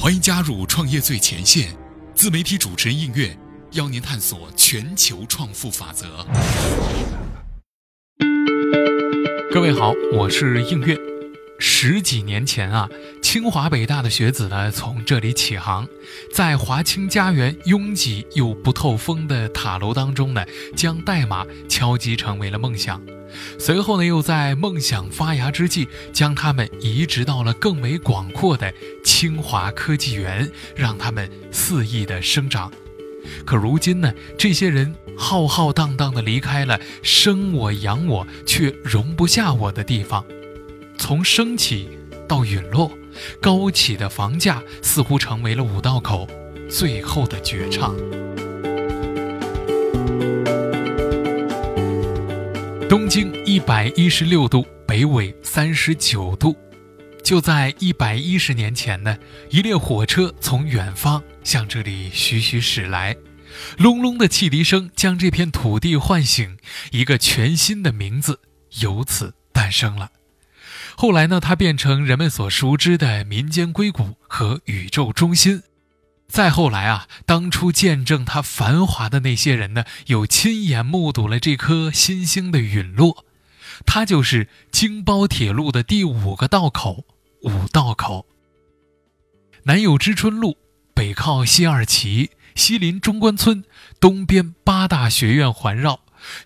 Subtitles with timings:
[0.00, 1.76] 欢迎加入创业最前线，
[2.14, 3.36] 自媒体主持人应月
[3.72, 6.24] 邀您探索全球创富法则。
[9.50, 10.96] 各位好，我是应月。
[11.80, 12.90] 十几年前啊，
[13.22, 15.86] 清华北大的学子呢从这里起航，
[16.32, 20.44] 在华清家园拥挤又不透风的塔楼当中呢，
[20.74, 23.00] 将代码敲击成为了梦想。
[23.60, 32.72] 随后呢，又在梦想发芽之际，将他们移植到了更为广阔的清华科技园，让他们肆意的生长。
[33.46, 40.24] 可如今呢，这些人浩浩荡荡的离开了生我养我却容不下我的地方，
[40.98, 41.88] 从升起
[42.28, 42.90] 到陨落，
[43.40, 46.28] 高起的房价似乎成为了五道口
[46.68, 47.96] 最后的绝唱。
[52.88, 56.56] 东经一百一十六度，北纬三十九度。
[57.22, 59.18] 就在一百一十年前呢，
[59.50, 63.14] 一列火车从远方向这里徐徐驶来，
[63.76, 66.56] 隆隆的汽笛声将这片土地唤醒，
[66.90, 68.40] 一个全新的名字
[68.80, 70.10] 由此诞生了。
[70.96, 75.62] 后来呢，它变成人们所熟知的民间硅谷和宇宙中心。
[76.28, 83.24] 再后来啊，当初见证它繁华的那些人呢，又亲眼目睹了这颗新星的陨落。
[83.86, 87.04] 它就是京包铁路的第五个道口——
[87.42, 88.26] 五道口。
[89.62, 90.56] 南有知春路，
[90.94, 93.64] 北靠西二旗，西临中关村，
[94.00, 96.00] 东边八大学院环绕，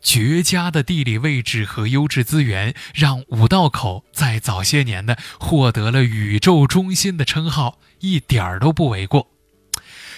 [0.00, 9.28] 绝佳的地理位置和优质资源，让五道口在早些年呢获得了“宇宙中心”的称号，一点儿都不为过。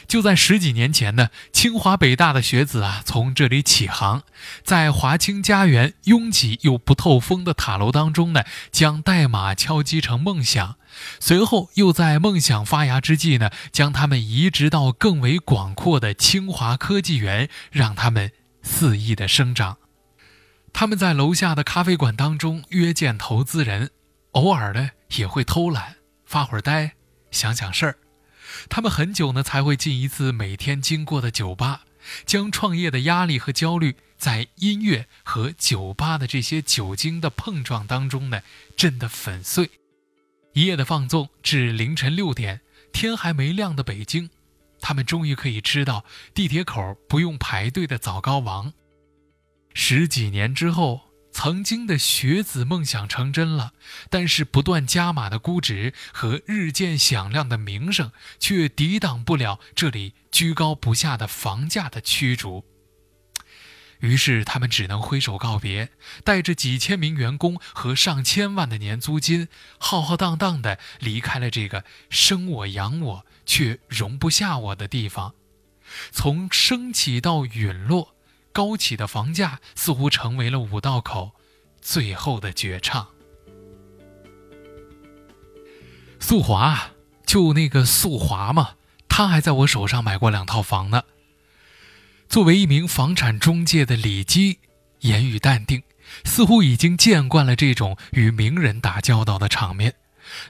[0.08, 4.25] 就在十几年前呢，清华北大的学子啊，从这里起航，
[4.64, 10.75] 在华清家园拥挤又不透风的塔楼当中呢，将代码敲击成梦想。
[11.20, 18.33] 随后又在梦想发芽之际呢，将他们移植到更为广阔的清华科技园，让他们
[18.71, 19.77] 肆意的生长。
[20.72, 23.91] 他们在楼下的咖啡馆当中约见投资人，
[24.31, 26.93] 偶尔呢也会偷懒，发会儿呆，
[27.33, 27.99] 想想事儿。
[28.69, 31.83] 他们很久呢才会进一次每天经过的酒吧，
[32.25, 38.41] 将创业的压力和焦虑在音乐和酒吧的这些酒精的碰撞当中呢
[38.77, 39.69] 震得粉碎。
[40.55, 42.61] 一夜的放纵至凌晨六点，
[42.93, 44.31] 天还没亮的北京，
[44.81, 46.05] 他们终于可以吃到
[46.35, 48.73] 地铁口不用排队的早糕王。
[49.75, 51.03] 十几年之后。
[51.33, 53.73] 曾经的学子梦想成真了，
[54.11, 58.11] 但是不断加码的估值和日渐响亮的名声，
[58.41, 62.65] 却抵挡不了这里居高不下的房价的驱逐。
[64.01, 65.91] 于是他们只能挥手告别，
[66.25, 69.47] 带着几千名员工和上千万的年租金，
[69.79, 75.34] 浩浩荡荡地离开了这个生我养我却容不下我的地方。
[76.12, 78.15] 从升起到陨落。
[78.53, 81.31] 高起的房价似乎成为了五道口
[81.81, 83.06] 最后的绝唱。
[86.19, 86.91] 素华，
[87.25, 88.71] 就那个素华嘛，
[89.09, 91.05] 他还在我手上买过两套房呢。
[92.28, 94.59] 作为一名房产中介的李基，
[95.03, 95.84] 言语淡定，
[96.25, 99.94] 似乎已经见惯了这种与名人打交道的场面，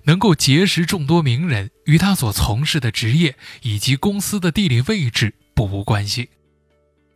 [0.05, 6.31] 能够结识众多名人，与他所从事的职业以及公司的地理位置不无关系。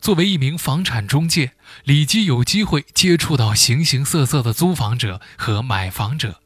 [0.01, 1.53] 作为一名房产中介，
[1.85, 6.41] 李基有机会接触到形形色色的租房者和买房者，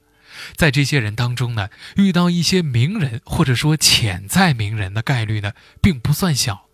[0.55, 5.53] 在这些人当中呢，遇到一些名人或者说潜在名人的概率呢，
[5.83, 6.67] 并不算小。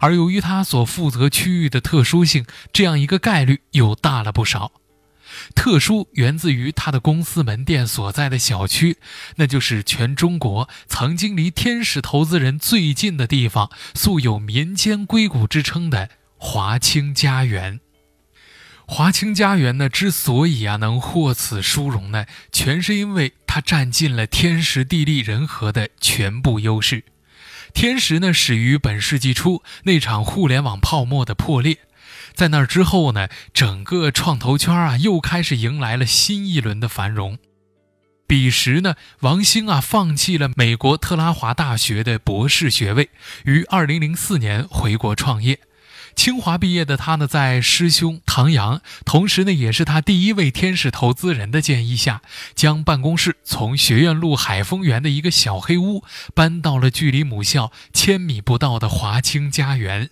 [0.00, 4.72] 而由于他所负责区域的特殊性，这样一个概率又大了不少。
[5.54, 8.98] 特殊源自于他的公司门店所在的小区，
[9.36, 16.10] 那就是全中国曾经离天使投资人最近的地方，素有民间硅谷之称的。
[16.36, 17.80] 华清家园，
[18.86, 27.04] 华清家园呢，之所以啊能获此殊荣呢，全是因为它占尽了天时地利人和的全部优势。
[27.72, 31.78] 天时呢，始于本世纪初那场互联网泡沫的破裂，
[32.34, 37.38] 在那之后呢，整个创投圈啊又开始迎来了新一轮的繁荣。
[38.26, 43.10] 彼时呢，王兴啊放弃了美国特拉华大学的博士学位，
[43.44, 45.60] 于二零零四年回国创业。
[46.16, 52.22] 清华毕业的他呢，在师兄唐阳，同时呢也是他第一位天使投资人的建议下，
[52.54, 56.02] 将办公室从学院路海丰园的一个小黑屋
[56.34, 60.10] 搬到了距离母校千米不到的华清家园。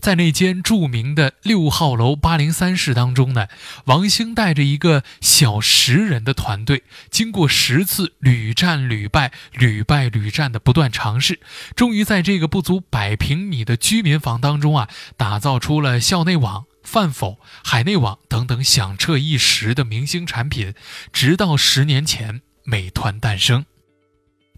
[0.00, 3.48] 在那间著名的六号楼八零三室当中呢，
[3.86, 11.40] 王兴带着一个小十人的团队，经过十次屡战屡败、屡败屡战的不断尝试，
[11.74, 20.74] 终于在这个不足百平米的居民房当中啊，打造出了校内网、饭否、海内网等等响彻一时的明星产品。
[21.12, 23.66] 直到十年前，美团诞生。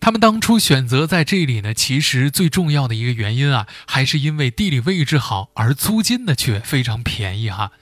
[0.01, 7.73] 他们当初选择在这里呢，其实最重要的一个原因啊，还是因为地理位置好，而租金呢却非常便宜哈。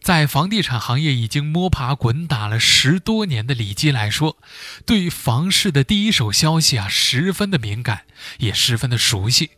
[0.00, 4.38] 在房地产行业已经摸爬滚打了十多年的李基来说，
[4.86, 8.02] 对于房市的第一手消息啊，十分的敏感，
[8.38, 9.50] 也十分的熟悉。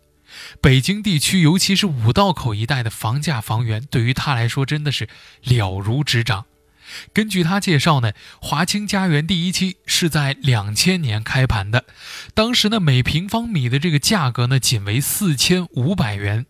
[0.63, 5.09] 北京地区，尤其是五道口一带的房价、房源，对于他来说真的是
[5.43, 6.47] 了如指掌。
[7.13, 11.85] 根据他介绍呢，华清家园第一期是在两千年开盘的，
[12.35, 16.47] 当时呢每平方米的这个价格呢仅为四千五百元。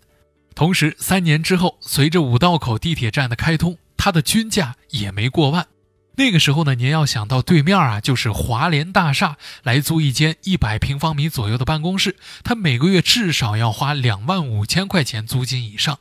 [0.54, 5.68] 同时，三年之后，随着五道口地铁站的开通，它的均价也没过万。
[6.16, 16.00] 那个时候呢，您要想到对面啊，就是华联大厦来租一间一百平方米左右的办公室，他每个月至少要花两万五千块钱租金以上。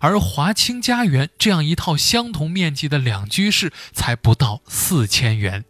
[0.00, 5.64] 而华清家园这样一套相同面积的两居室才不到四千元。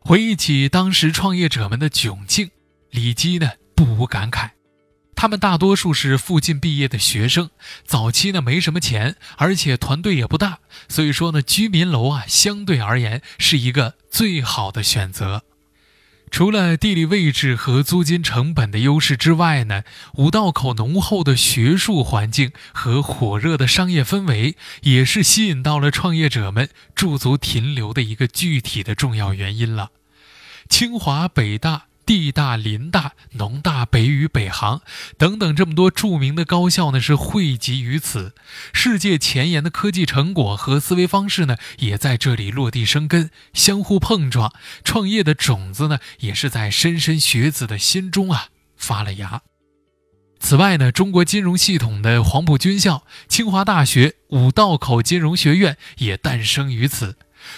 [0.00, 2.50] 回忆起当时创业者们的窘境，
[2.90, 4.50] 李基呢不无感慨。
[5.16, 7.48] 他们大多数是附近毕业的学生，
[7.86, 10.58] 早期呢没什么钱，而且团队也不大，
[10.88, 15.42] 所以说呢居民楼啊相对而言是一个最好的选择。
[16.34, 19.84] 除了地理位置和租金成本的优势之外呢，
[20.14, 29.92] 五道口浓厚的学术环境和火热的商业氛围，也是吸引到了创业者们驻足停留的一个具体的重要原因了。
[30.68, 31.84] 清华、北大。
[32.06, 34.82] 地大、林大、农大、北语、北航
[35.16, 38.34] 等等这么多著名的高校呢，是汇集于此。
[38.72, 44.52] 世界前沿的科技成果和思维方式呢，也在这里落地生根，相互碰撞。
[44.84, 49.42] 创业的种子呢，也是在莘莘学子的心中啊发了芽。
[50.40, 57.16] 此外呢，中国金融系统的黄埔军校、清华大学、五道口金融学院也诞生于此。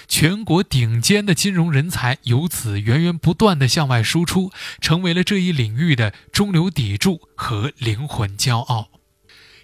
[0.09, 4.51] 全国顶尖的金融人才由此源源不断地向外输出，
[4.81, 8.89] 成为了这一领域的中流砥柱和灵魂骄傲。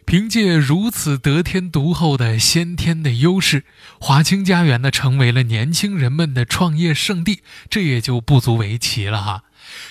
[0.05, 3.65] 凭借如此得天独厚的先天的优势，
[4.01, 9.45] 华清家园呢成为了年轻人们的创业圣地，这也就不足为奇了哈。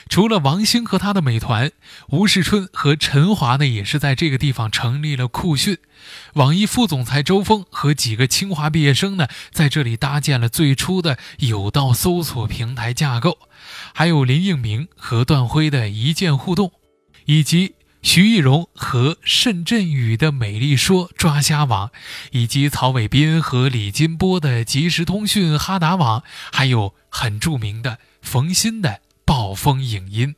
[0.10, 1.72] 除了王兴和他的美团，
[2.10, 5.78] 吴世春和陈华呢，也是在这个地方成立了酷讯。
[6.34, 13.38] 网易副总裁周峰和几个清华毕业生呢，在这里搭建了最初的有道搜索平台架构。
[13.94, 16.72] 还有林应明和段辉的一键互动，
[17.26, 21.92] 以及徐艺荣和慎振宇的美丽说抓虾网，
[22.32, 29.02] 以及曹伟斌和李金波的即时通讯哈达网，还有很著名的冯鑫的。
[29.32, 30.36] 暴风影音，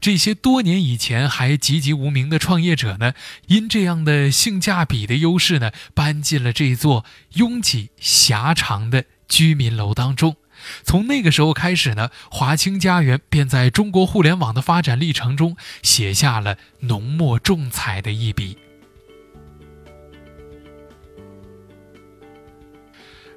[0.00, 3.14] 这些多年以前还籍籍无名的创业者呢，
[3.46, 7.04] 因这样的性价比的优势呢，搬进了这座
[7.34, 10.34] 拥挤狭长的居民楼当中。
[10.82, 18.58] 从那个时候开始呢，华清家园便在中国互联网的发展历程中写下了浓墨重彩的一笔。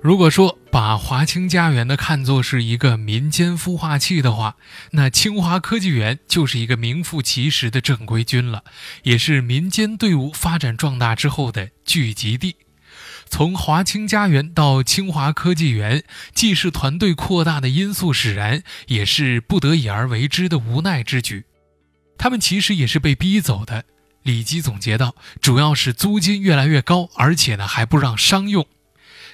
[0.02, 4.56] 如果说把华清家园呢看作是一个民间孵化器的话，
[4.94, 8.64] 那清华科技园就是一个名副其实的正规军了，
[9.04, 12.56] 也是民间队伍发展壮大之后的聚集地。
[13.30, 21.46] 从华清家园到清华科技园，既是团队扩大的因素使然，也是不得已而为之的无奈之举。
[22.18, 23.86] 他们其实也是被逼走的。
[24.24, 28.66] 李基总结道：“主要是租金越来越高，而且呢还不让商用。”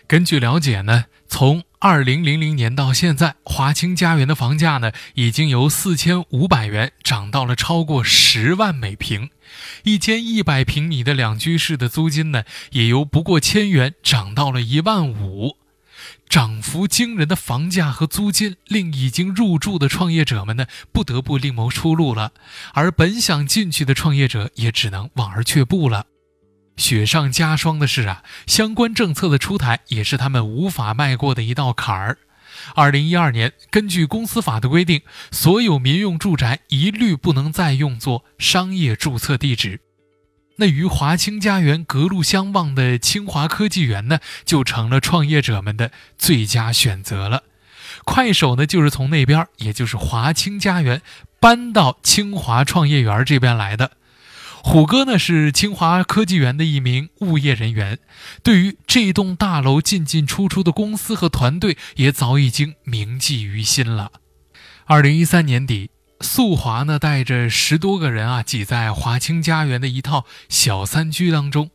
[0.07, 9.29] 根据了解呢，从二零零零年到现在，华清家园的房价呢，已经由四千五百元涨到了超过十万每平，
[9.83, 15.57] 一间一百平米的两居室的租金呢，也由不过千元涨到了一万五，
[16.29, 22.31] 涨幅惊人的房价和租金，令已经入住的创业者们呢，不得不另谋出路了，
[22.73, 26.05] 而本想进去的创业者也只能望而却步了。
[26.77, 32.17] 雪上加霜的是啊，相关政策的出台也是他们无法迈过的一道坎儿。
[32.75, 39.81] 二零一二年，根据公司法的规定，所有民用住宅一律不能再用作商业注册地址。
[40.57, 47.43] 那与华清家园隔路相望的清华科技园呢，就成了创业者们的最佳选择了。
[48.05, 51.01] 快手呢，就是从那边，也就是华清家园
[51.39, 53.91] 搬到清华创业园这边来的。
[54.69, 57.99] 虎哥呢是清华科技园的一名物业人员，
[58.43, 64.11] 对于这栋大楼进进出出的公司和团队也早已经铭记于心了。
[64.85, 71.71] 二零一三年底，素华呢带着十多个人啊挤在华清家园的一套小三居当中，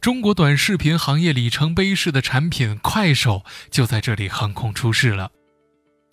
[0.00, 5.32] 中国短视频行业里程碑式的产品快手就在这里横空出世了。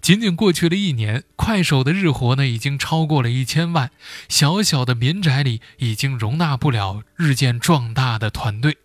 [0.03, 3.89] 仅仅过去了一年，快手的日活呢已经超过了一千万。
[4.27, 8.75] 小小的民宅里已经容纳不了日渐壮大的团队，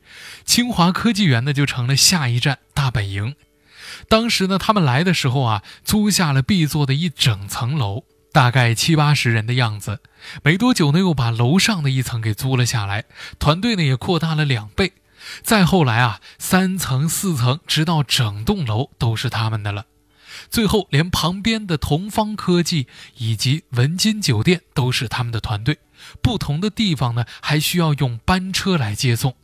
[0.44, 3.34] 清华科技园呢就成了下一站大本营。
[4.08, 10.00] 当时呢，他们来的时候啊，租下了 B 座的一整层楼，大概七八十人的样子。
[10.44, 13.06] 没多久呢，又把楼上的一层给租了下来，
[13.40, 14.92] 团队呢也扩大了两倍。
[15.42, 19.87] 再后来啊，三层、四层，直到整栋楼都是他们的了。
[20.50, 22.86] 最后，连旁边的同方科技
[23.16, 25.78] 以及文金酒店都是他们的团队。
[26.22, 29.34] 不同的地方呢，还需要用班车来接送。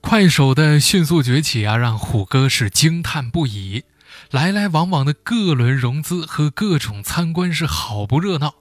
[0.00, 3.84] 快手的迅速崛起啊，让虎哥是惊叹不已。
[4.30, 8.54] 来来往往的各轮融资和各种参观是好不热闹。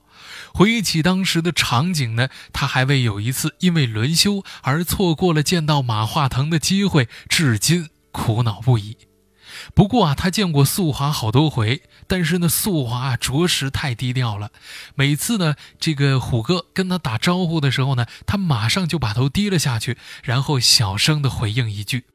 [0.54, 8.98] 回忆起当时的场景呢，他还为有一次因为轮休而错过了见到马化腾的机会，至今苦恼不已。
[9.78, 14.50] 不过啊，他见过素华好多回，但是呢，素华啊着实太低调了。
[14.96, 22.06] 每次呢，这个虎哥跟他打招呼的时候呢，他马上就把头低了下去，然后小声的回应一句。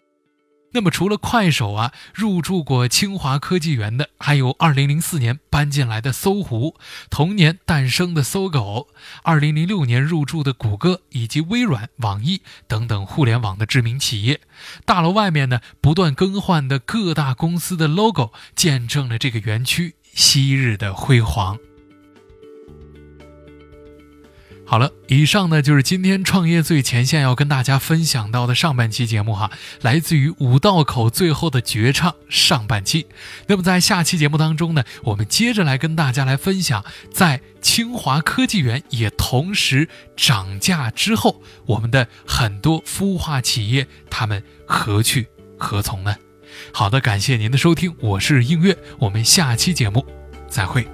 [0.75, 6.77] 那么，除了快手啊，入驻过清华科技园的，还有2004年搬进来的搜狐，
[7.11, 8.89] 同年诞生的搜狗
[9.25, 14.41] ，2006年入驻的谷歌以及微软、网易等等互联网的知名企业。
[14.87, 21.59] 大楼外面呢，不断更换的各大公司的 logo，见证了这个园区昔日的辉煌。
[24.73, 29.51] 好了，以上呢就是今天创业最前线要跟大家分享到的上半期节目哈，
[29.83, 33.07] 来自于五道口最后的绝唱上半期。
[33.49, 46.17] 那么在下期节目当中呢，我们接着来跟大家来分享，在清华科技园也同时涨价之后，我们的很多孵化企业他们何去何从呢？
[46.73, 50.07] 好的，感谢您的收听，我是映月，我们下期节目
[50.49, 50.89] 再会。